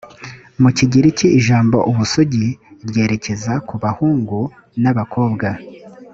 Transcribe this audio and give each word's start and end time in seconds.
mu 0.61 0.69
kigiriki 0.77 1.27
ijambo 1.39 1.77
ubusugi 1.89 2.45
ryerekeza 2.89 3.53
ku 3.67 3.75
bahungu 3.83 4.39
n 4.81 4.83
abakobwa 4.91 5.49